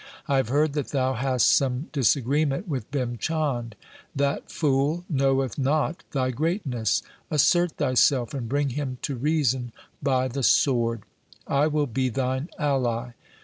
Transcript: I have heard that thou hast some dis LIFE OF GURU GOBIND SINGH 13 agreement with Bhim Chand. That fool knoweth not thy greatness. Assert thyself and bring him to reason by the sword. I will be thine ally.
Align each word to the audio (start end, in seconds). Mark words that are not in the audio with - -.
I 0.27 0.37
have 0.37 0.49
heard 0.49 0.73
that 0.73 0.87
thou 0.87 1.13
hast 1.13 1.47
some 1.51 1.89
dis 1.91 2.15
LIFE 2.15 2.23
OF 2.23 2.23
GURU 2.23 2.23
GOBIND 2.23 2.23
SINGH 2.23 2.23
13 2.23 2.23
agreement 2.23 2.67
with 2.67 2.91
Bhim 2.91 3.19
Chand. 3.19 3.75
That 4.15 4.51
fool 4.51 5.05
knoweth 5.07 5.59
not 5.59 6.03
thy 6.09 6.31
greatness. 6.31 7.03
Assert 7.29 7.73
thyself 7.73 8.33
and 8.33 8.49
bring 8.49 8.69
him 8.69 8.97
to 9.03 9.13
reason 9.15 9.71
by 10.01 10.27
the 10.27 10.41
sword. 10.41 11.03
I 11.45 11.67
will 11.67 11.85
be 11.85 12.09
thine 12.09 12.49
ally. 12.57 13.11